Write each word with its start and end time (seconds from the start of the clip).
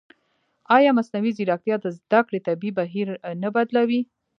ایا 0.77 0.91
مصنوعي 0.97 1.31
ځیرکتیا 1.37 1.75
د 1.81 1.85
زده 1.97 2.19
کړې 2.27 2.39
طبیعي 2.47 2.71
بهیر 2.79 3.07
نه 3.41 3.49
بدلوي؟ 3.55 4.01